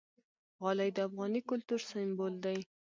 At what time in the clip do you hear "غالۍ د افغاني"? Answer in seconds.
0.61-1.41